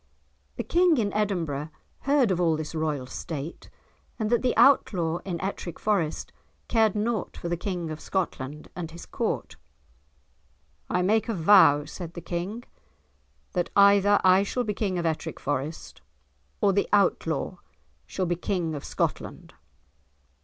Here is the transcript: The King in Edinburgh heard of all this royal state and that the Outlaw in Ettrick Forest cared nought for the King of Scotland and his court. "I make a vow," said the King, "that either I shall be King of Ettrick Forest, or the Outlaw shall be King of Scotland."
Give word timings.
The 0.55 0.63
King 0.63 0.97
in 0.97 1.13
Edinburgh 1.13 1.69
heard 1.99 2.31
of 2.31 2.41
all 2.41 2.57
this 2.57 2.73
royal 2.73 3.05
state 3.05 3.69
and 4.17 4.31
that 4.31 4.41
the 4.41 4.57
Outlaw 4.57 5.19
in 5.25 5.39
Ettrick 5.41 5.77
Forest 5.79 6.33
cared 6.67 6.95
nought 6.95 7.37
for 7.37 7.49
the 7.49 7.55
King 7.55 7.91
of 7.91 7.99
Scotland 7.99 8.71
and 8.75 8.89
his 8.89 9.05
court. 9.05 9.57
"I 10.89 11.03
make 11.03 11.29
a 11.29 11.35
vow," 11.35 11.85
said 11.85 12.15
the 12.15 12.19
King, 12.21 12.63
"that 13.53 13.69
either 13.75 14.19
I 14.23 14.41
shall 14.41 14.63
be 14.63 14.73
King 14.73 14.97
of 14.97 15.05
Ettrick 15.05 15.39
Forest, 15.39 16.01
or 16.61 16.73
the 16.73 16.89
Outlaw 16.91 17.57
shall 18.07 18.25
be 18.25 18.35
King 18.35 18.73
of 18.73 18.83
Scotland." 18.83 19.53